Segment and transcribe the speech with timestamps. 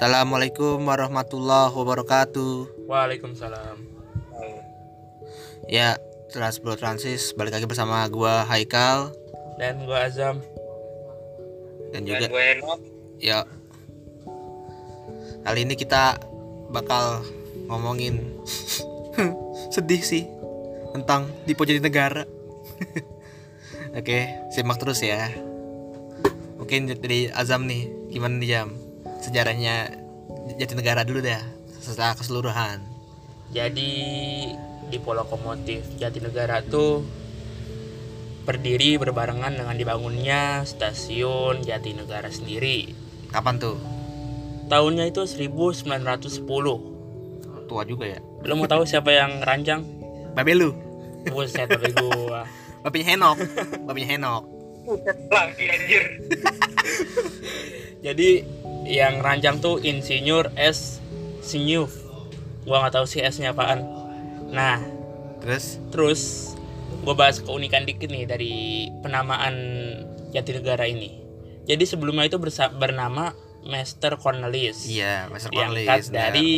[0.00, 2.88] Assalamualaikum warahmatullahi wabarakatuh.
[2.88, 3.76] Waalaikumsalam.
[5.68, 9.12] Ya, setelah sebelum transis balik lagi bersama gua Haikal
[9.60, 10.40] Dan gua Azam.
[11.92, 12.80] dan Dan juga gue Eno
[13.20, 13.44] ya
[15.44, 16.16] kali ini kita
[16.72, 17.20] bakal
[17.68, 18.40] ngomongin
[19.76, 20.24] sedih sih
[20.96, 22.24] tentang Dipo Negara.
[24.00, 25.28] Oke, simak terus ya.
[26.56, 28.89] Mungkin dari Azam nih, gimana nih Jam?
[29.20, 29.92] Sejarahnya
[30.56, 31.40] Jatinegara dulu dah,
[31.78, 32.80] setelah keseluruhan.
[33.52, 33.92] Jadi
[34.90, 37.06] di Lokomotif Jatinegara tuh
[38.42, 42.90] berdiri berbarengan dengan dibangunnya stasiun Jatinegara sendiri.
[43.30, 43.78] Kapan tuh?
[44.66, 46.46] Tahunnya itu 1910.
[47.70, 48.18] Tua juga ya.
[48.42, 49.86] Lo mau tahu siapa yang rancang?
[50.34, 50.74] Babe lu,
[51.30, 52.46] Buset tapi gua.
[52.82, 53.36] bapaknya Henok,
[53.84, 54.42] bapaknya Henok.
[55.30, 56.04] lagi anjir
[58.06, 58.42] Jadi
[58.90, 60.98] yang rancang tuh Insinyur S.
[61.40, 61.94] Sinyuf.
[62.66, 63.86] Gua nggak tahu sih S-nya apaan.
[64.50, 64.82] Nah,
[65.40, 66.22] Terus Terus
[67.00, 68.54] gue bahas keunikan dikit nih dari
[69.00, 69.56] penamaan
[70.30, 71.16] Jatinegara ini.
[71.64, 74.84] Jadi sebelumnya itu bersa- bernama Master Cornelis.
[74.84, 76.12] iya, Master Diangkat Cornelis.
[76.12, 76.50] dari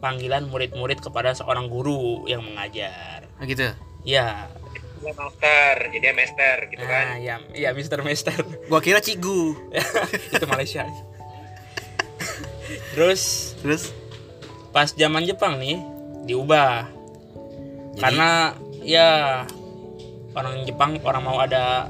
[0.00, 3.24] panggilan murid-murid kepada seorang guru yang mengajar.
[3.40, 3.72] Nah, gitu.
[4.04, 4.52] Ya,
[4.96, 8.32] Gue master jadi master gitu kan nah, ya, ya Mister Master
[8.66, 9.54] Gua kira Cigu.
[10.34, 10.88] itu Malaysia.
[12.92, 13.22] Terus
[13.58, 13.82] Terus
[14.70, 15.80] pas zaman Jepang nih
[16.24, 18.30] diubah Jadi- karena
[18.78, 19.08] ya
[20.30, 21.88] orang Jepang orang mau ada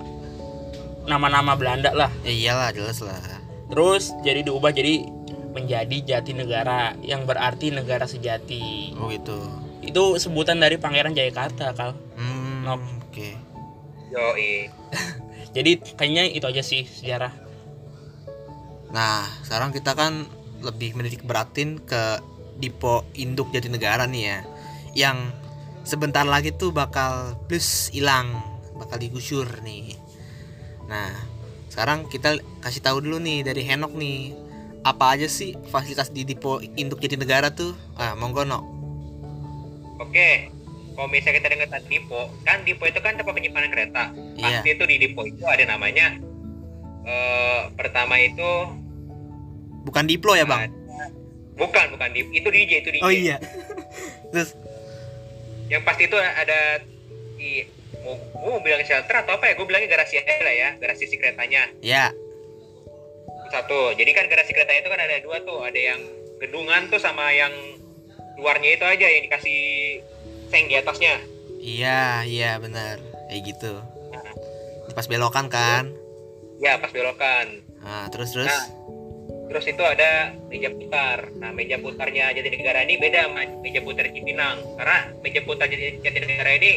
[1.04, 3.18] nama-nama Belanda lah ya iyalah jelas lah.
[3.66, 5.02] terus jadi diubah jadi
[5.50, 9.34] menjadi Jatinegara yang berarti negara sejati Oh gitu.
[9.80, 12.82] itu sebutan dari Pangeran Jayakarta kal Hmm, Nop.
[13.02, 13.28] oke.
[14.08, 14.70] yoi
[15.56, 17.34] jadi kayaknya itu aja sih sejarah
[18.86, 20.24] Nah, sekarang kita kan
[20.60, 22.20] lebih menitik beratin ke
[22.56, 24.38] Dipo Induk Jatinegara nih ya.
[24.96, 25.18] Yang
[25.82, 28.32] sebentar lagi tuh bakal plus hilang,
[28.74, 29.96] bakal digusur nih.
[30.86, 31.12] Nah,
[31.68, 34.32] sekarang kita kasih tahu dulu nih dari Henok nih.
[34.82, 37.74] Apa aja sih fasilitas di Dipo Induk Jatinegara tuh?
[37.94, 38.60] Ah, monggo no.
[39.96, 40.28] oke
[40.92, 44.60] kalau misalnya kita dengar tentang Dipo kan Dipo itu kan tempat penyimpanan kereta Iya.
[44.60, 46.16] pasti itu di Dipo itu ada namanya
[47.02, 48.50] eh pertama itu
[49.86, 50.66] Bukan Diplo ya, Bang?
[51.56, 53.40] bukan bukan Dipo itu DJ itu DJ Oh iya.
[54.32, 54.52] Terus
[55.72, 56.84] yang pasti itu ada
[57.40, 57.64] di
[58.04, 61.18] mau mau bilang shelter atau apa ya gue bilangnya garasi aja lah ya garasi si
[61.18, 62.14] keretanya ya,
[63.50, 65.98] satu jadi kan garasi keretanya itu kan ada dua tuh ada yang
[66.38, 67.50] gedungan tuh sama yang
[68.38, 69.60] luarnya itu aja yang dikasih
[70.52, 71.18] seng di atasnya
[71.58, 73.02] iya, iya benar.
[73.26, 73.74] Kayak gitu.
[74.14, 74.22] Nah,
[74.94, 75.90] Pas belokan kan.
[76.62, 78.46] ya pas belokan Nah, terus terus.
[78.46, 78.66] Nah,
[79.46, 81.30] terus itu ada meja putar.
[81.38, 84.58] Nah, meja putarnya Jatinegara ini beda sama meja putar Cipinang.
[84.74, 86.72] Karena meja putar Jati- Jatinegara ini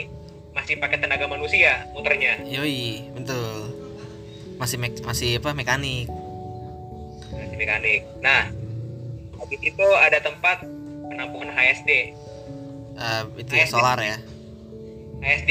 [0.50, 2.42] masih pakai tenaga manusia muternya.
[2.46, 3.74] Yoi, betul.
[4.58, 6.10] Masih mek masih apa mekanik.
[7.32, 8.02] Masih mekanik.
[8.20, 8.52] Nah,
[9.40, 10.66] habis itu ada tempat
[11.10, 11.92] penampungan HSD.
[13.00, 13.74] Eh, itu ya HSD.
[13.74, 14.18] solar ya.
[15.20, 15.50] HSD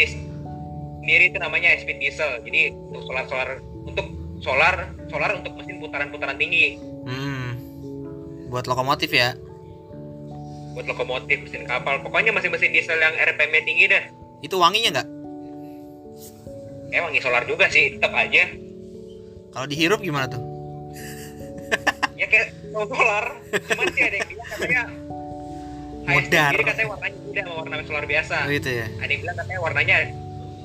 [1.00, 2.44] sendiri itu namanya speed diesel.
[2.44, 4.06] Jadi untuk solar-solar untuk
[4.38, 4.74] solar
[5.06, 7.48] solar untuk mesin putaran-putaran tinggi Hmm.
[8.48, 9.36] Buat lokomotif ya.
[10.68, 11.98] buat lokomotif, mesin kapal.
[12.00, 14.04] Pokoknya mesin-mesin diesel yang RPM-nya tinggi dah.
[14.38, 15.08] Itu wanginya nggak?
[16.88, 18.46] Emang wangi solar juga sih, tetap aja.
[19.50, 20.38] Kalau dihirup gimana tuh?
[22.14, 24.82] ya kayak solar cuman sih ada yang bilang katanya
[26.50, 28.86] sendiri katanya warnanya beda sama warna solar biasa Oh, gitu ya.
[28.92, 29.96] ada yang bilang katanya warnanya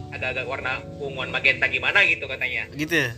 [0.10, 3.10] agak-agak warna unguan magenta gimana gitu katanya Gitu ya.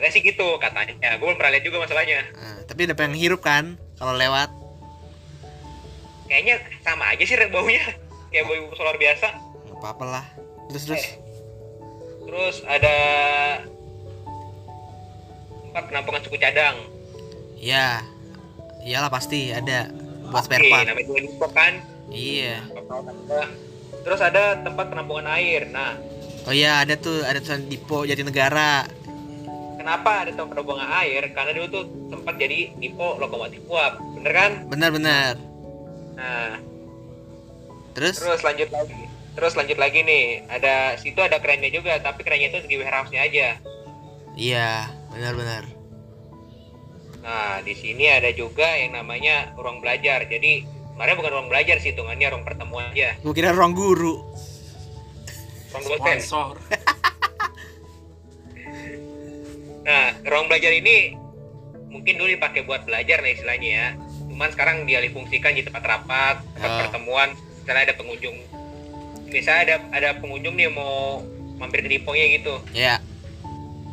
[0.00, 3.12] Katanya sih gitu katanya ya gue belum pernah lihat juga masalahnya Nah, tapi ada yang
[3.12, 4.48] hirup kan kalau lewat.
[6.24, 7.84] kayaknya sama aja sih baunya
[8.30, 9.28] kayak bau solar biasa
[9.66, 10.24] Nggak apa-apa lah.
[10.68, 11.02] Terus terus.
[11.02, 11.12] Eh.
[12.22, 12.94] terus ada
[15.62, 16.76] tempat penampungan suku cadang
[17.54, 18.00] Iya.
[18.80, 19.92] Iyalah pasti ada
[20.26, 20.88] buat spare part.
[20.88, 21.72] namanya juga Dipo kan
[22.08, 22.64] Iya.
[24.00, 25.92] terus ada tempat penampungan air nah
[26.40, 28.88] Oh iya, ada tuh ada tulisan Dipo Jatinegara.
[29.80, 31.24] Kenapa ada tempat penampungan air?
[31.32, 34.52] Karena dulu tuh sempat jadi dipo lokomotif uap, bener kan?
[34.68, 35.40] Benar-benar.
[36.20, 36.60] Nah,
[37.96, 38.20] Terus?
[38.20, 39.08] terus lanjut lagi.
[39.32, 43.48] Terus lanjut lagi nih, ada situ ada kerennya juga, tapi kerennya itu segi warehouse-nya aja.
[44.36, 45.64] Iya, benar-benar.
[47.24, 50.28] Nah, di sini ada juga yang namanya ruang belajar.
[50.28, 53.16] Jadi, sebenarnya bukan ruang belajar sih, hitungannya ruang pertemuan aja.
[53.24, 54.28] Gue kira ruang guru.
[55.72, 56.20] Ruang dosen.
[56.20, 56.54] sponsor
[59.80, 61.16] Nah, ruang belajar ini
[61.86, 63.86] mungkin dulu dipakai buat belajar lah istilahnya ya
[64.30, 66.78] cuman sekarang dialih fungsikan jadi tempat rapat tempat Ah.
[66.86, 67.28] pertemuan
[67.58, 68.36] misalnya ada pengunjung
[69.26, 71.18] misalnya ada ada pengunjung nih mau
[71.58, 73.02] mampir ke deponya gitu Ya.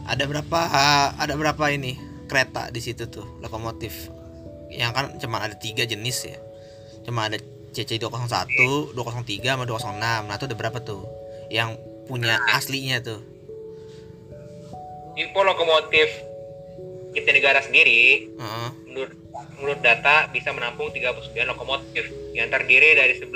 [0.06, 0.60] Ada berapa
[1.18, 4.08] ada berapa ini kereta di situ tuh lokomotif.
[4.72, 6.40] Yang kan cuma ada tiga jenis ya.
[7.04, 7.36] Cuma ada
[7.76, 10.00] CC 201, 203 sama 206.
[10.00, 11.04] Nah, itu ada berapa tuh?
[11.52, 11.76] Yang
[12.08, 13.20] punya aslinya tuh.
[15.18, 16.08] Depo lokomotif
[17.18, 18.70] kita negara sendiri Heeh.
[18.86, 19.14] menurut
[19.58, 22.06] menurut data bisa menampung 39 lokomotif
[22.38, 23.34] yang terdiri dari 11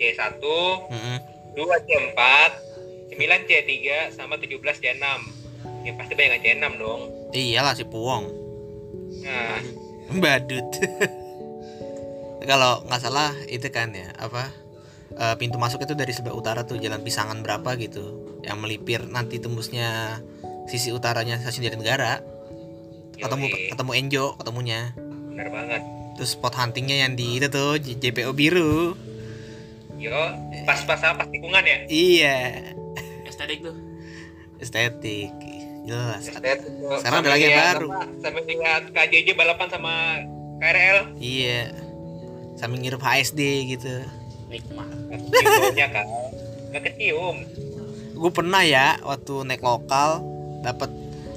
[0.00, 1.18] C1, Heeh.
[1.54, 2.20] 2 C4,
[3.14, 3.70] 9 C3
[4.14, 5.06] sama 17 C6.
[5.86, 7.00] Ya pasti banyak C6 dong.
[7.30, 8.24] Iyalah si Puwong.
[9.22, 9.62] Nah,
[10.22, 10.66] Badut.
[12.50, 14.50] Kalau nggak salah itu kan ya apa
[15.14, 19.36] eh, pintu masuk itu dari sebelah utara tuh jalan pisangan berapa gitu yang melipir nanti
[19.36, 20.18] tembusnya
[20.70, 22.22] sisi utaranya stasiun Jatinegara
[23.18, 24.80] ketemu yoi, ketemu Enjo ketemunya.
[24.96, 25.82] Benar banget.
[26.16, 28.92] terus spot huntingnya yang di itu tuh JPO biru.
[29.96, 30.16] Yo,
[30.64, 31.28] pas-pas apa?
[31.28, 31.78] Tikungan ya?
[31.88, 32.36] iya.
[33.24, 33.76] Estetik tuh.
[34.60, 35.32] Estetik.
[35.84, 36.28] Jelas.
[36.28, 36.60] Sekarang
[37.00, 37.88] Sekarang ada lagi yang baru.
[38.20, 39.92] Sampai lihat KJJ balapan sama
[40.60, 40.98] KRL.
[41.16, 41.72] iya.
[42.60, 43.40] Sambil ngirup HSD
[43.76, 44.04] gitu.
[44.52, 44.88] Nikmat.
[45.08, 46.06] Kan.
[46.70, 47.36] Gak kecium.
[48.20, 50.20] gue pernah ya waktu naik lokal
[50.60, 50.90] dapat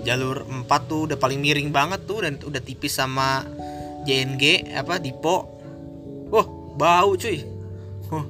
[0.04, 3.48] jalur 4 tuh udah paling miring banget tuh dan udah tipis sama
[4.04, 5.48] JNG apa Dipo
[6.28, 7.40] wah bau cuy
[8.04, 8.26] Huh.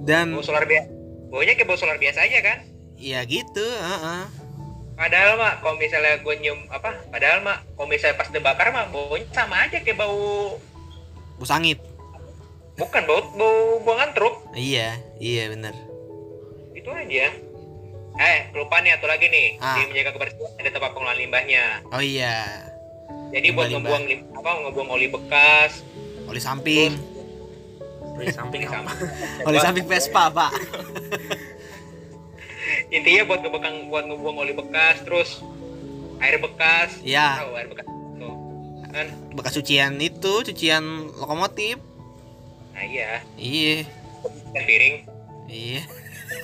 [0.00, 0.90] dan Bawa solar biasa.
[1.30, 2.58] Baunya kayak bawa solar biasa aja kan?
[2.94, 4.22] ya gitu heeh.
[4.94, 6.94] Padahal mak, kalau misalnya gue nyium apa?
[7.08, 10.54] Padahal mak, kalau misalnya pas dibakar mah baunya sama aja kayak bau
[11.34, 11.82] bau sangit
[12.74, 14.34] bukan bau bau buangan truk.
[14.54, 15.74] iya iya bener
[16.72, 17.30] Itu aja.
[18.14, 19.58] Eh, kelupaan nih atau lagi nih.
[19.58, 19.74] Ah.
[19.74, 21.82] Di menjaga kebersihan ada tempat pengelolaan limbahnya.
[21.90, 22.62] oh iya.
[23.34, 23.82] Jadi buat Limbah-limbah.
[23.82, 25.82] ngebuang lim- apa ngebuang oli bekas,
[26.30, 26.94] oli samping.
[28.14, 28.92] Dari samping Oli apa?
[29.50, 30.54] oli samping Vespa pak.
[32.94, 35.42] Intinya buat ngebekang buat ngebuang oli bekas terus
[36.22, 36.94] air bekas.
[37.02, 37.42] Iya.
[37.42, 38.34] tahu air bekas tuh
[38.94, 39.06] kan?
[39.34, 41.82] Bekas cucian itu cucian lokomotif.
[42.70, 43.18] Nah iya.
[43.34, 43.82] Iya.
[44.54, 45.10] Piring
[45.44, 45.84] iya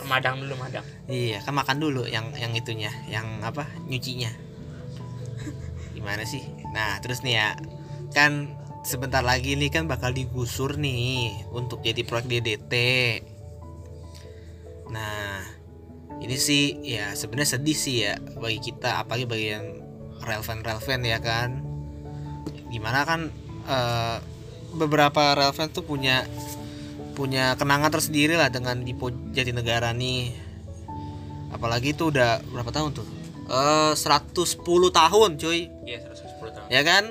[0.09, 3.67] madang dulu madang Iya, kan makan dulu yang yang itunya, yang apa?
[3.91, 4.31] nyucinya.
[5.97, 6.47] Gimana sih?
[6.71, 7.49] Nah, terus nih ya.
[8.15, 8.55] Kan
[8.87, 12.75] sebentar lagi nih kan bakal digusur nih untuk jadi proyek DDT.
[14.95, 15.43] Nah,
[16.23, 19.67] ini sih ya sebenarnya sedih sih ya bagi kita apalagi bagi yang
[20.23, 21.51] relevan-relevan ya kan.
[22.71, 23.21] Gimana kan
[23.67, 24.17] eh,
[24.79, 26.23] beberapa relevan tuh punya
[27.13, 30.33] punya kenangan tersendiri lah dengan Dipo Jatinegara nih.
[31.51, 33.07] Apalagi itu udah berapa tahun tuh?
[33.51, 35.61] Eh 110 tahun cuy.
[35.85, 36.67] Iya 110 tahun.
[36.71, 37.05] Ya kan?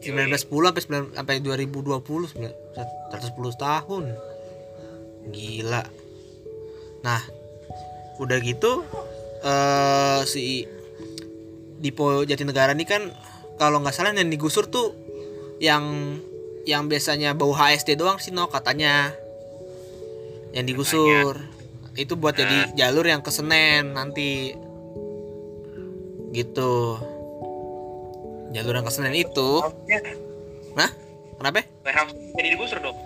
[0.00, 0.32] Yoi.
[0.32, 2.58] 1910 sampai 9 sampai 2020 sembilan-
[3.12, 4.04] 110 tahun.
[5.34, 5.82] Gila.
[7.04, 7.20] Nah
[8.20, 8.84] udah gitu
[9.40, 10.68] eh si
[11.80, 13.08] Dipo Jatinegara ini kan
[13.56, 14.92] kalau nggak salah yang digusur tuh
[15.60, 16.16] yang
[16.70, 19.10] yang biasanya bau HSD doang sih no katanya.
[20.54, 21.34] Yang digusur
[21.98, 24.54] itu buat jadi jalur yang ke Senen nanti.
[26.30, 26.74] Gitu.
[28.54, 29.50] Jalur yang ke Senen itu.
[30.78, 30.90] Nah
[31.42, 31.66] kenapa?
[31.82, 32.98] Warehouse jadi digusur dong.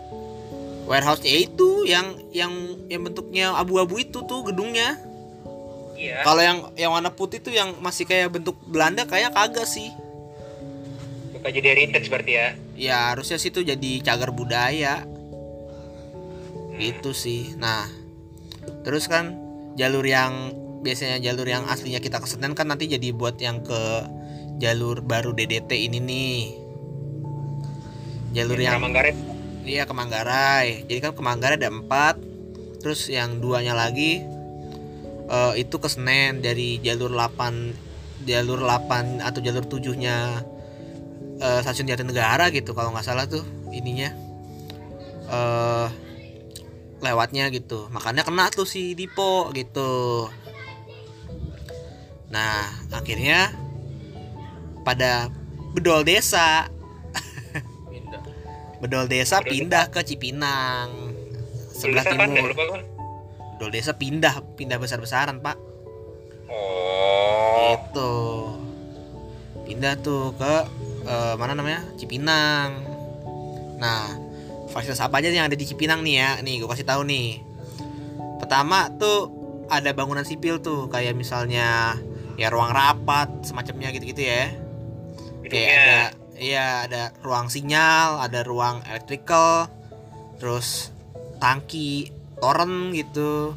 [0.84, 2.52] Warehouse-nya itu yang yang
[2.92, 5.00] yang bentuknya abu-abu itu tuh gedungnya.
[5.96, 6.20] Iya.
[6.20, 9.88] Kalau yang yang warna putih tuh yang masih kayak bentuk Belanda kayak kagak sih.
[11.32, 15.06] Bukan jadi heritage berarti ya ya harusnya sih tuh jadi cagar budaya.
[16.74, 17.54] Gitu sih.
[17.58, 17.86] Nah
[18.82, 19.38] terus kan
[19.78, 20.52] jalur yang
[20.84, 23.82] biasanya jalur yang aslinya kita ke Senen kan nanti jadi buat yang ke
[24.60, 26.40] jalur baru DDT ini nih.
[28.34, 29.14] Jalur yang Manggarai
[29.64, 30.84] Iya ke Manggarai.
[30.84, 32.20] Jadi kan ke Manggarai ada empat.
[32.84, 34.20] Terus yang duanya lagi
[35.30, 36.44] eh, itu ke Senen.
[36.44, 40.44] Dari jalur 8 jalur 8 atau jalur 7-nya
[41.40, 44.10] eh, stasiun Jatinegara gitu kalau nggak salah tuh ininya
[45.24, 45.88] eh
[47.04, 47.92] lewatnya gitu.
[47.92, 50.26] Makanya kena tuh si Dipo gitu.
[52.32, 53.52] Nah, akhirnya
[54.82, 55.28] pada
[55.76, 56.66] bedol desa
[57.88, 58.20] pindah
[58.82, 60.88] Bedol desa Bedol pindah ke Cipinang
[61.72, 62.50] sebelah timur.
[62.50, 62.80] lupa.
[63.54, 65.56] Bedol desa pindah pindah besar-besaran pak.
[66.48, 68.12] oh Itu
[69.64, 70.54] pindah tuh ke
[71.04, 72.82] eh, mana namanya Cipinang.
[73.78, 74.02] Nah
[74.72, 76.30] fasilitas apa aja yang ada di Cipinang nih ya?
[76.40, 77.40] Nih gue kasih tahu nih.
[78.40, 79.30] Pertama tuh
[79.68, 81.96] ada bangunan sipil tuh kayak misalnya
[82.34, 84.50] ya ruang rapat semacamnya gitu-gitu ya.
[85.44, 85.76] kayak Gedungnya.
[85.76, 85.98] ada
[86.38, 89.70] iya ada ruang sinyal ada ruang electrical
[90.40, 90.90] terus
[91.38, 92.10] tangki
[92.42, 93.54] toren gitu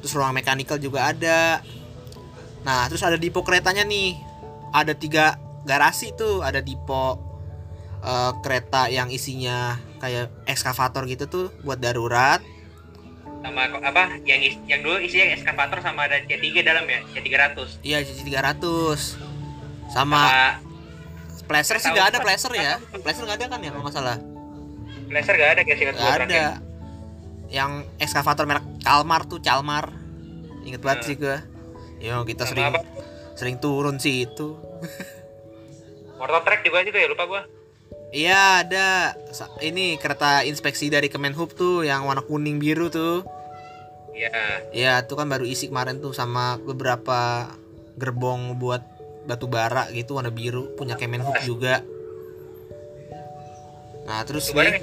[0.00, 1.62] terus ruang mechanical juga ada
[2.62, 4.14] nah terus ada dipo keretanya nih
[4.70, 7.18] ada tiga garasi tuh ada dipo
[8.00, 12.42] eh, kereta yang isinya kayak ekskavator gitu tuh buat darurat
[13.40, 17.98] sama apa yang is- yang dulu isinya eskavator sama ada C3 dalam ya C300 iya
[18.00, 18.22] jadi
[18.54, 19.18] 300
[19.88, 20.20] sama sama
[21.42, 24.18] Placer sih nggak ada Placer ya Placer nggak ada kan ya kalau nggak salah
[25.04, 26.44] Blazer gak ada kayak singkat Gak ada.
[27.46, 29.92] Yang ekskavator merek Kalmar tuh Calmar.
[30.64, 31.04] Ingat banget Nah.
[31.04, 31.36] sih gua.
[32.00, 32.80] Yo kita Sama sering apa?
[33.34, 34.56] sering turun sih itu.
[36.22, 37.42] Motor track juga juga ya lupa gua.
[38.14, 39.18] Iya ada.
[39.58, 43.26] Ini kereta inspeksi dari Kemenhub tuh yang warna kuning biru tuh.
[44.14, 44.30] Iya.
[44.70, 47.50] Ya itu kan baru isi kemarin tuh sama beberapa
[47.98, 48.86] gerbong buat
[49.26, 51.82] batu bara gitu warna biru punya Kemenhub juga.
[54.06, 54.82] Nah terus barang nih,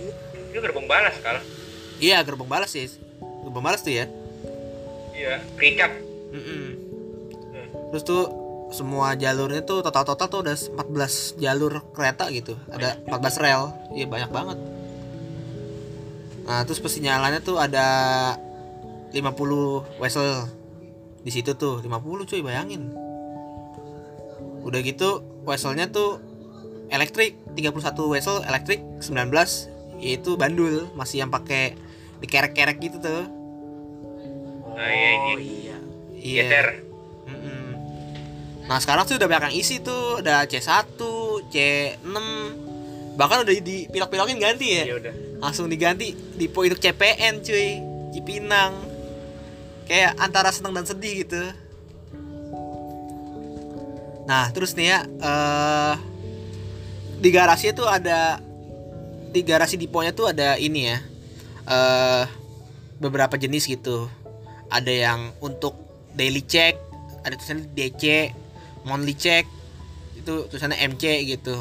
[0.51, 1.39] itu gerbong balas kal.
[1.99, 2.87] Iya gerbong balas sih,
[3.47, 4.07] gerbong balas tuh ya.
[5.19, 5.91] iya kecap
[6.31, 6.79] Mm-mm.
[7.91, 8.38] Terus tuh
[8.69, 12.53] semua jalurnya tuh total-total tuh udah 14 jalur kereta gitu.
[12.69, 13.63] Ada 14 rel.
[13.97, 14.57] Iya banyak banget.
[16.45, 17.85] Nah, terus pesinyalannya tuh ada
[19.13, 20.49] 50 wesel
[21.21, 22.93] di situ tuh 50 cuy bayangin.
[24.65, 26.21] Udah gitu weselnya tuh
[26.89, 27.73] elektrik 31
[28.09, 29.29] wesel elektrik 19
[29.99, 31.75] yaitu bandul masih yang pakai
[32.23, 33.25] dikerek-kerek gitu tuh.
[34.79, 35.77] nah iya ini iya.
[36.15, 36.88] Iya.
[38.69, 40.21] Nah sekarang tuh udah banyak yang isi tuh.
[40.21, 40.93] Ada C1,
[41.49, 42.15] C6
[43.17, 44.83] Bahkan udah dipilok-pilokin ganti ya.
[44.87, 45.13] Iya udah.
[45.41, 47.81] Langsung diganti di induk CPN cuy.
[48.13, 48.77] Cipinang.
[49.89, 51.41] Kayak antara seneng dan sedih gitu.
[54.29, 55.95] Nah terus nih ya eh
[57.17, 58.37] Di garasi tuh ada
[59.33, 60.97] Di garasi diponya tuh ada ini ya
[61.65, 62.23] eh
[63.01, 64.05] Beberapa jenis gitu.
[64.69, 65.73] Ada yang untuk
[66.13, 66.77] daily check
[67.25, 68.03] Ada tulisannya DC
[68.81, 69.45] Monthly check
[70.13, 71.55] Itu tulisannya MC gitu.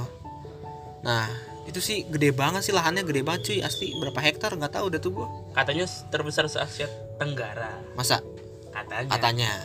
[1.01, 1.27] Nah
[1.65, 4.53] itu sih gede banget sih lahannya gede banget cuy asli berapa hektar?
[4.53, 5.29] Nggak tahu udah tuh gua.
[5.53, 7.71] Katanya terbesar se Asia Tenggara.
[7.95, 8.19] masa?
[8.69, 9.09] Katanya.
[9.11, 9.51] katanya.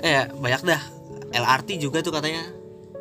[0.00, 0.82] Eh banyak dah.
[1.30, 2.40] LRT juga tuh katanya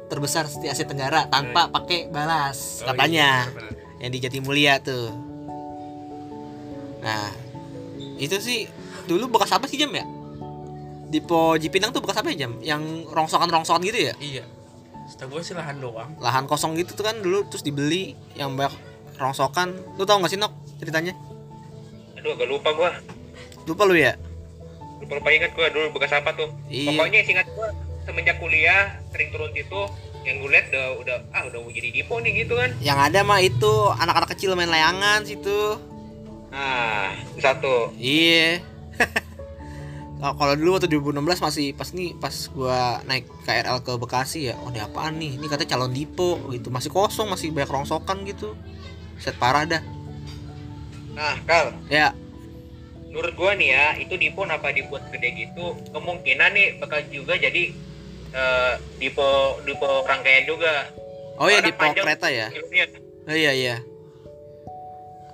[0.05, 3.47] terbesar di Asia Tenggara tanpa pakai balas Oh, katanya.
[3.47, 3.99] iya, benar-benar.
[3.99, 5.07] yang di Jatimulya tuh.
[6.99, 7.31] Nah
[8.17, 8.67] itu sih
[9.05, 10.03] dulu bekas apa sih jam ya
[11.09, 12.61] di Po Cipinang tuh bekas apa ya jam?
[12.61, 14.13] Yang rongsokan-rongsokan gitu ya?
[14.21, 14.45] Iya.
[15.09, 16.13] Setahu gue sih lahan doang.
[16.21, 18.77] lahan kosong gitu tuh kan dulu terus dibeli yang banyak
[19.17, 19.73] rongsokan.
[19.97, 21.17] Lu tau gak sih Nok ceritanya?
[22.21, 22.91] Aduh agak lupa gua.
[23.65, 24.13] Lupa lu ya?
[25.01, 26.53] Lupa lupa ingat gua dulu bekas apa tuh.
[26.69, 26.93] Iya.
[26.93, 27.73] pokoknya singkat gua
[28.05, 29.81] semenjak kuliah sering turun situ
[30.27, 32.69] yang gue liat udah udah ah udah mau jadi dipo nih gitu kan.
[32.83, 35.79] Yang ada mah itu anak-anak kecil main layangan situ.
[36.53, 37.95] Nah itu satu.
[37.97, 38.59] Iya
[40.19, 44.59] Kalau- kalau dulu waktu 2016 masih pas nih pas gua naik KRL ke Bekasi ya
[44.59, 45.39] oh ini apaan nih?
[45.39, 46.67] Ini katanya calon dipo gitu.
[46.67, 48.51] Masih kosong masih banyak rongsokan gitu.
[49.15, 49.79] Set parah dah.
[51.15, 51.71] Nah kal.
[51.87, 52.11] Ya.
[53.07, 55.79] Menurut gua nih ya itu dipo apa dibuat gede gitu?
[55.95, 57.71] Kemungkinan nih bakal juga jadi
[58.35, 60.91] eh, dipo dipo rangkaian juga.
[61.39, 62.47] Oh ya Soalnya dipo kereta ya?
[63.23, 63.75] oh iya iya.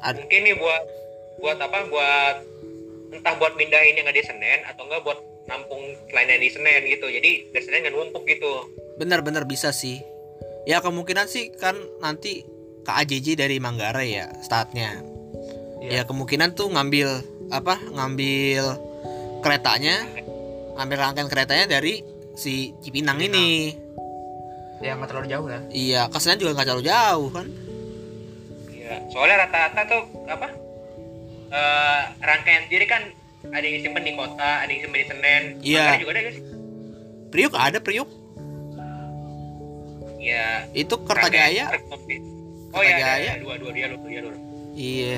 [0.06, 0.84] Ad- mungkin nih buat
[1.42, 1.90] buat apa?
[1.90, 2.36] Buat
[3.12, 7.06] entah buat mindahin yang ada di Senen atau enggak buat nampung lainnya di Senen gitu
[7.06, 10.02] jadi dari Senen nggak numpuk gitu bener-bener bisa sih
[10.64, 12.42] ya kemungkinan sih kan nanti
[12.82, 15.02] KAJJ dari Manggarai ya startnya
[15.78, 16.02] Iya.
[16.02, 17.22] ya kemungkinan tuh ngambil
[17.52, 18.74] apa ngambil
[19.40, 20.02] keretanya
[20.74, 22.02] ngambil rangkaian keretanya dari
[22.34, 23.38] si Cipinang Cipinang.
[23.38, 23.48] ini
[24.82, 25.62] Ya nggak terlalu jauh lah.
[25.70, 27.48] iya kesannya juga nggak terlalu jauh kan
[28.76, 30.48] Iya, soalnya rata-rata tuh apa
[32.18, 33.02] rangkaian sendiri kan
[33.46, 35.44] ada yang disimpan di kota, ada yang disimpan di Senen.
[35.60, 35.78] Iya.
[35.80, 36.44] Manggarai juga ada sih?
[37.26, 38.10] Priuk ada Priuk
[40.16, 40.66] Iya.
[40.74, 41.66] itu Kertajaya
[42.76, 44.38] Oh iya, ada, ada, dua, dua dia dulu, dia dulu.
[44.74, 45.16] iya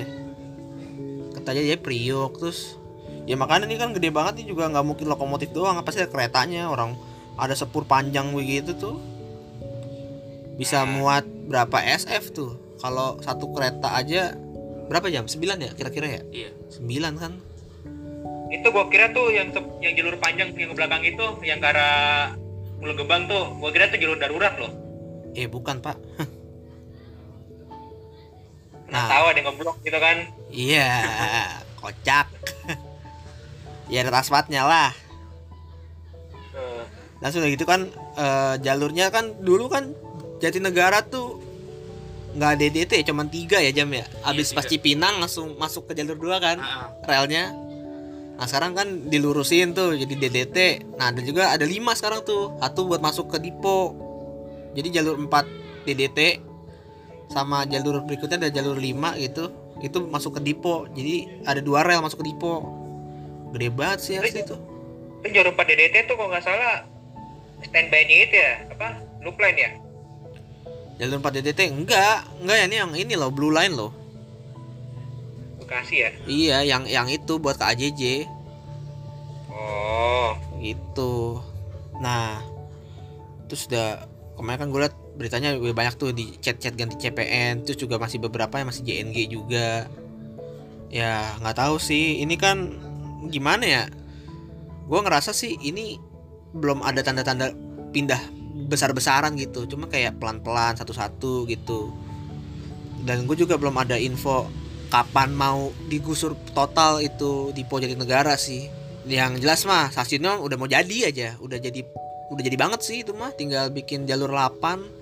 [1.31, 2.75] Kertajaya Priuk terus
[3.23, 6.67] ya makanya ini kan gede banget nih juga nggak mungkin lokomotif doang pasti ada keretanya
[6.67, 6.95] orang
[7.35, 8.99] ada sepur panjang begitu tuh
[10.55, 10.89] bisa Nah.
[10.89, 14.33] muat berapa SF tuh kalau satu kereta aja
[14.87, 16.49] berapa jam 9 ya kira-kira ya Iya.
[16.73, 17.33] 9 kan
[18.47, 22.31] Itu gua kira tuh yang yang jalur panjang yang ke belakang itu yang ke arah
[22.77, 24.71] Pulau Gebang tuh, gua kira tuh jalur darurat loh.
[25.33, 25.97] eh bukan pak
[28.87, 29.07] Nah, Nah.
[29.11, 30.17] tahu ada ngeblok gitu kan.
[30.47, 30.87] iya
[31.75, 32.27] kocak
[33.87, 34.91] ya ada aspalnya lah
[36.55, 36.83] Eh,
[37.17, 37.83] Nah sudah gitu kan
[38.15, 39.91] eh, jalurnya kan dulu kan
[40.37, 41.26] Jatinegara tuh
[42.37, 44.05] nggak DDT cuman tiga ya jam ya.
[44.21, 44.61] Abis tiga.
[44.61, 47.49] pas Cipinang langsung masuk ke jalur dua kan Ah, relnya.
[48.37, 50.57] Nah sekarang kan dilurusin tuh jadi DDT.
[51.01, 52.53] Nah ada juga ada lima sekarang tuh.
[52.61, 53.97] Satu buat masuk ke Dipo.
[54.77, 56.45] Jadi jalur 4 DDT
[57.33, 59.49] sama jalur berikutnya ada jalur 5 gitu.
[59.81, 60.85] Itu masuk ke Dipo.
[60.93, 62.61] Jadi ada dua rel masuk ke Dipo.
[63.57, 64.53] Gede banget sih harus itu.
[65.25, 66.85] Itu jalur 4 DDT tuh kalau nggak salah
[67.65, 69.71] standby-nya itu ya apa loop line ya
[70.97, 73.93] Jalur 4 DDT enggak, enggak ya ini yang ini loh Blue Line loh.
[75.61, 78.25] Bekasi ya Iya, yang yang itu buat ke AJJ
[79.57, 81.41] oh gitu.
[81.97, 82.41] Nah,
[83.49, 84.05] terus udah
[84.37, 88.61] kemarin kan gue liat beritanya banyak tuh di chat-chat ganti CPN, terus juga masih beberapa
[88.61, 89.89] yang masih JNG juga.
[90.93, 92.77] Ya nggak tahu sih, ini kan
[93.33, 93.83] gimana ya?
[94.87, 95.97] Gue ngerasa sih ini
[96.53, 97.51] belum ada tanda-tanda
[97.91, 98.36] pindah
[98.67, 101.95] besar-besaran gitu, cuma kayak pelan-pelan satu-satu gitu.
[103.07, 104.51] Dan gue juga belum ada info
[104.87, 108.67] kapan mau digusur total itu di Jatinegara sih.
[109.07, 111.39] Yang jelas mah stasiunnya udah mau jadi aja.
[111.39, 111.83] Udah jadi
[112.27, 113.31] udah jadi banget sih itu mah.
[113.35, 114.99] Tinggal bikin jalur 8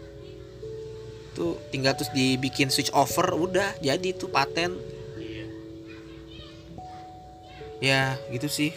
[1.35, 4.77] tuh tinggal terus dibikin switch over udah jadi tuh paten.
[7.81, 8.69] Ya gitu sih.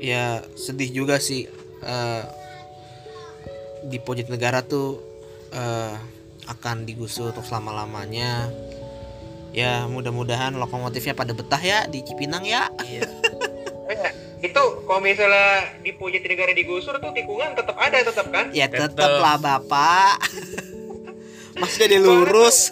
[0.00, 1.48] Ya sedih juga sih.
[1.84, 2.22] Eh,
[3.86, 4.98] di Pojok Negara tuh
[5.50, 5.94] eh,
[6.46, 8.50] akan digusur untuk selama lamanya
[9.50, 12.68] ya mudah-mudahan lokomotifnya pada betah ya di Cipinang ya.
[12.84, 13.08] Iya.
[13.88, 14.12] Eh,
[14.52, 18.52] itu kalau misalnya di Jatinegara digusur tuh tikungan tetap ada tetap kan?
[18.52, 19.10] Ya tetep.
[19.18, 20.20] lah bapak.
[21.60, 22.70] Masih jadi lurus.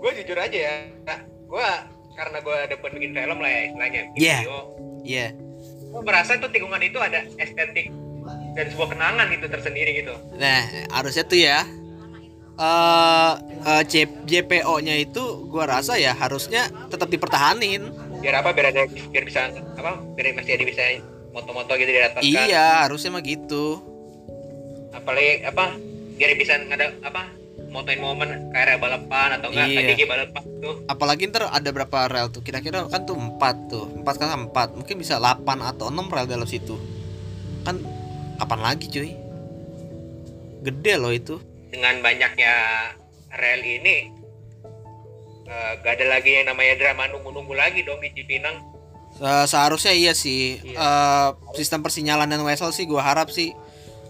[0.00, 0.74] gue jujur aja ya
[1.44, 1.68] gue
[2.16, 4.38] karena gue ada bikin film lah ya istilahnya Iya.
[4.40, 4.58] video.
[5.04, 5.26] Ya
[5.90, 7.90] gue merasa tuh tikungan itu ada estetik
[8.52, 10.60] dan sebuah kenangan itu tersendiri gitu Nah,
[10.90, 11.62] harusnya tuh ya
[12.56, 13.32] eh
[13.62, 17.88] eh, J- JPO-nya itu gua rasa ya harusnya tetap dipertahanin.
[18.20, 20.82] biar apa biar ada biar bisa apa biar masih ada bisa
[21.30, 23.80] moto-moto gitu di atas kan Iya, harusnya mah gitu.
[24.92, 25.72] apalagi apa
[26.14, 27.32] biar bisa ada apa
[27.70, 29.80] motoin momen kayak balapan atau enggak Iya.
[29.86, 32.42] KDG balapan tuh Apalagi ntar ada berapa rel tuh?
[32.42, 33.86] Kira-kira kan tuh 4 tuh.
[33.96, 34.76] 4 kali 4.
[34.76, 36.76] Mungkin bisa 8 atau 6 rel dalam situ.
[37.64, 37.80] Kan
[38.40, 39.12] kapan lagi, cuy?
[40.60, 41.36] Gede loh itu.
[41.70, 42.52] dengan banyaknya
[43.30, 44.10] rel ini
[45.46, 48.58] eh, gak ada lagi yang namanya drama nunggu-nunggu lagi dong di Cipinang
[49.14, 50.58] Se- seharusnya iya sih.
[50.58, 50.74] Iya.
[50.74, 53.54] Eh, sistem persinyalan dan wesel sih gua harap sih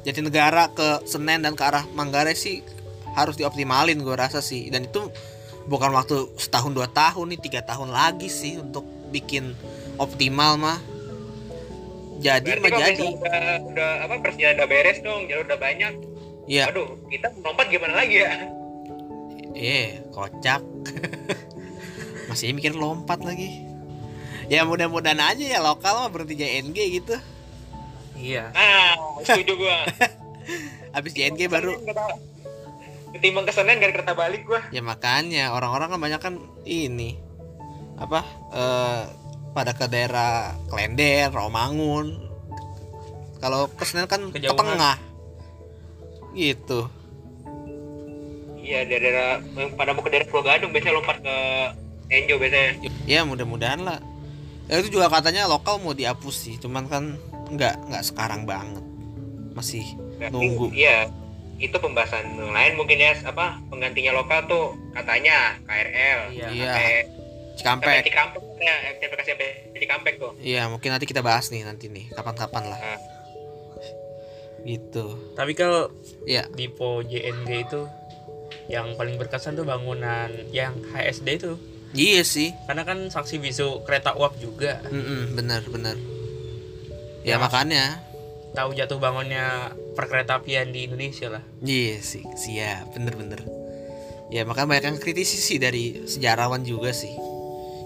[0.09, 2.65] Jatinegara ke Senen dan ke arah Manggarai sih
[3.13, 4.73] harus dioptimalin gua rasa sih.
[4.73, 5.13] Dan itu
[5.69, 9.53] bukan waktu setahun dua tahun nih tiga tahun lagi sih untuk bikin
[10.01, 10.81] optimal mah.
[12.21, 13.07] Jadi berarti mah jadi.
[13.17, 15.95] udah, udah apa persiapan udah beres dong jalur udah banyak
[16.51, 18.33] Iya, aduh kita lompat gimana lagi ya
[19.55, 20.63] eh kocak.
[22.31, 23.67] Masih mikir lompat lagi.
[24.47, 27.15] Ya mudah-mudahan aja ya lokal mah berhenti JNG gitu.
[28.21, 28.53] Iya.
[28.53, 28.93] ah
[29.25, 29.89] setuju gua
[30.95, 31.73] Habis JNG baru
[33.17, 36.35] ketimbang ke Senen gak kereta balik gua Ya makanya orang-orang kan banyak kan
[36.69, 37.17] ini
[38.01, 39.03] apa eh
[39.51, 42.15] pada ke daerah Klender, Romangun.
[43.37, 44.57] Kalau ke Senen kan ke Kejauhan.
[44.57, 44.97] tengah.
[46.31, 46.87] Gitu.
[48.61, 51.37] iya daerah yang pada mau ke daerah Pulau Gadung biasanya lompat ke
[52.09, 53.99] Enjo biasanya Ya mudah-mudahan lah.
[54.67, 57.19] Ya, itu juga katanya lokal mau dihapus sih, cuman kan
[57.51, 58.85] nggak nggak sekarang banget.
[59.51, 59.83] Masih
[60.17, 60.71] Berarti, nunggu.
[60.71, 61.11] iya
[61.59, 66.47] itu pembahasan lain mungkin ya apa penggantinya lokal tuh katanya KRL Iya.
[66.49, 66.73] Iya.
[67.57, 68.05] Sampai sampai Cikampek.
[68.07, 72.69] Cikampek ya MTPK sampai Cikampek tuh Iya, mungkin nanti kita bahas nih nanti nih, kapan-kapan
[72.69, 72.79] lah.
[72.79, 73.01] Nah.
[74.61, 75.05] Gitu.
[75.33, 75.89] Tapi kalau
[76.25, 76.45] Iya.
[76.53, 77.81] di Po JNG itu
[78.69, 81.53] yang paling berkesan tuh bangunan yang HSD itu.
[81.91, 82.55] Iya sih.
[82.69, 84.79] Karena kan saksi bisu kereta uap juga.
[84.87, 85.97] Mm-mm, benar benar.
[87.21, 87.37] Ya, Ya.
[87.37, 88.05] makanya
[88.51, 91.43] Tahu jatuh bangunnya perkeretaapian di Indonesia lah.
[91.63, 93.47] Iya sih, siap, bener-bener.
[94.27, 97.15] Ya makanya banyak yang kritisi sih dari sejarawan juga sih.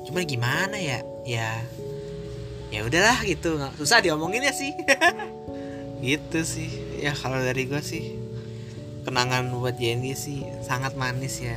[0.05, 1.01] Cuma gimana ya?
[1.25, 1.61] Ya,
[2.69, 4.73] ya udahlah gitu, nggak susah diomongin ya sih.
[6.05, 6.71] gitu sih.
[7.01, 8.17] Ya kalau dari gua sih
[9.05, 11.57] kenangan buat JNG sih sangat manis ya.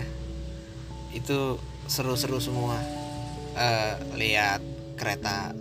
[1.11, 2.79] Itu seru-seru semua.
[3.55, 4.63] Eh lihat
[4.97, 5.53] kereta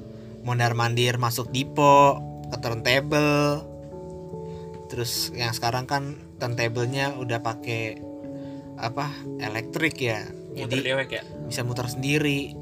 [0.46, 3.66] mondar mandir masuk dipo ke turntable
[4.86, 7.98] terus yang sekarang kan turntable-nya udah pakai
[8.78, 9.10] apa
[9.42, 10.22] elektrik ya
[10.54, 11.22] Muter jadi dewek ya.
[11.50, 12.54] bisa muter sendiri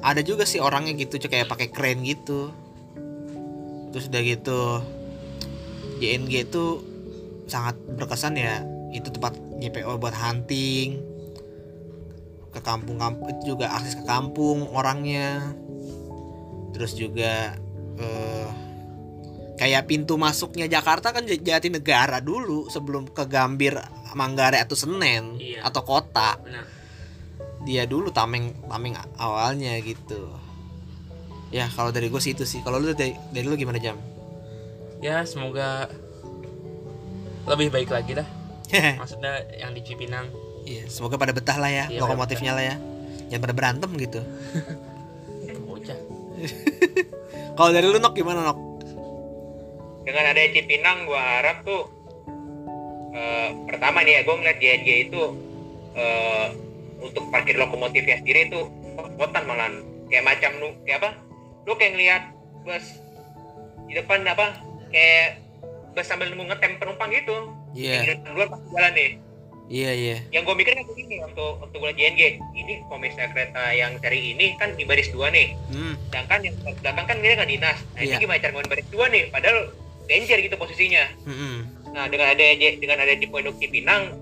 [0.00, 2.52] ada juga sih orangnya gitu kayak pakai crane gitu.
[3.90, 4.60] Terus udah gitu
[5.98, 6.64] JNG itu
[7.46, 8.60] sangat berkesan ya.
[8.90, 11.00] Itu tempat JPO buat hunting
[12.50, 15.52] ke kampung-kampung itu juga akses ke kampung orangnya.
[16.72, 17.56] Terus juga
[17.96, 18.48] eh,
[19.56, 23.80] kayak pintu masuknya Jakarta kan J- Jatinegara dulu sebelum ke Gambir
[24.12, 25.64] Manggarai atau Senen Iya.
[25.64, 26.36] atau kota.
[26.38, 26.75] Benar
[27.66, 30.30] dia dulu tameng tameng awalnya gitu.
[31.50, 32.62] Ya kalau dari gue sih itu sih.
[32.62, 33.98] Kalau lu dari, dari lu gimana jam?
[35.02, 35.90] Ya semoga
[37.46, 38.26] lebih baik lagi lah
[39.02, 40.30] maksudnya yang di Cipinang.
[40.66, 42.76] Iya, semoga pada betah lah ya Iya, lokomotifnya lah ya.
[43.30, 44.20] Jangan pada berantem gitu.
[45.66, 45.98] bocah.
[47.56, 48.58] Kalau dari lu Nok gimana Nok?
[50.06, 51.90] dengan ada Cipinang gua harap tuh
[53.10, 55.22] eh, pertama nih ya gua ngeliat JNG itu
[55.98, 56.46] eh,
[56.98, 58.60] untuk parkir lokomotifnya sendiri itu
[59.16, 59.74] kotan malahan
[60.08, 61.10] kayak macam lu kayak apa?
[61.66, 62.22] Lu kayak ngeliat
[62.62, 62.86] bus
[63.86, 64.56] di depan apa?
[64.88, 65.42] Kayak
[65.92, 67.36] bus sambil nunggu ngetem penumpang gitu.
[67.76, 69.10] Iya, di luar pas jalan nih.
[69.66, 70.16] Iya, iya.
[70.30, 72.20] yang gue mikir kan begini waktu waktu gue JNG
[72.54, 75.58] ini kalau misalnya kereta yang seri ini kan di baris dua nih.
[75.74, 77.78] Hmm, sedangkan yang belakang kan dia kan dinas.
[77.98, 78.14] Nah Iya.
[78.14, 79.22] ini gimana cara ngomongin baris dua nih?
[79.26, 79.58] Padahal
[80.06, 81.04] danger gitu posisinya.
[81.26, 81.58] Hmm,
[81.90, 84.14] Nah dengan ada dengan ada di Pondok Cipinang,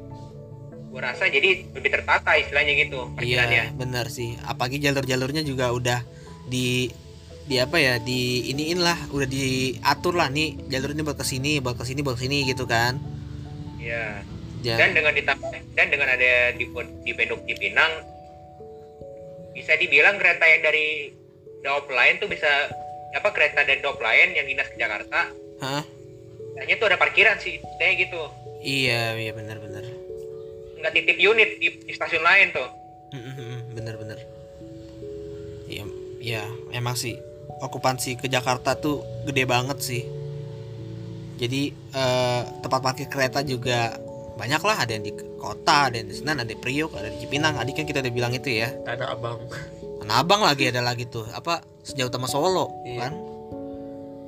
[0.95, 3.11] gua rasa jadi lebih tertata istilahnya gitu.
[3.19, 4.39] Iya, benar sih.
[4.47, 6.07] Apalagi jalur-jalurnya juga udah
[6.47, 6.87] di
[7.45, 11.61] di apa ya di iniin lah udah diatur lah nih jalur ini buat ke sini
[11.61, 12.97] buat ke sini buat ke sini gitu kan
[13.77, 14.25] Iya.
[14.65, 16.65] ya Dan dengan ditambah dan dengan ada di
[17.05, 17.93] di Pondok Cipinang,
[19.53, 21.13] bisa dibilang kereta yang dari
[21.61, 22.49] Daop Line tuh bisa
[23.13, 25.29] apa kereta dari Daop Line yang dinas ke Jakarta,
[25.61, 25.85] Hah?
[26.65, 28.25] hanya tuh ada parkiran sih, kayak gitu.
[28.65, 29.64] iya iya benar-benar
[30.85, 32.69] Nggak titip unit di, di stasiun lain tuh.
[33.73, 34.21] bener-bener.
[35.65, 35.89] Iya
[36.21, 36.43] ya
[36.77, 37.17] emang sih
[37.65, 40.05] okupansi ke Jakarta tuh gede banget sih.
[41.41, 43.97] Jadi eh, tempat parkir kereta juga
[44.37, 44.77] banyak lah.
[44.85, 47.57] Ada yang di kota ada yang di Senen ada di Priok ada di Cipinang.
[47.57, 48.69] Adik kan kita udah bilang itu ya.
[48.85, 49.41] Ada abang.
[50.05, 51.25] Tanah Abang lagi ada lagi tuh.
[51.33, 53.09] Apa sejauh utama Solo Iya.
[53.09, 53.13] kan?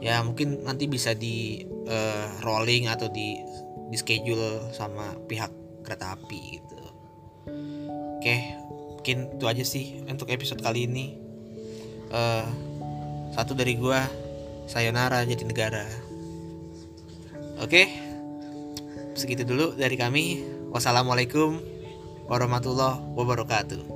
[0.00, 3.36] Ya mungkin nanti bisa di eh, rolling atau di
[3.86, 6.82] di schedule sama pihak kereta api gitu.
[8.18, 8.36] Oke
[8.98, 11.14] mungkin itu aja sih untuk episode kali ini.
[12.10, 12.46] Eh
[13.38, 14.02] satu dari gua
[14.66, 15.86] Sayonara Jatinegara
[17.62, 17.82] oke
[19.14, 20.42] segitu dulu dari kami.
[20.74, 21.62] Wassalamualaikum
[22.28, 23.95] warahmatullahi wabarakatuh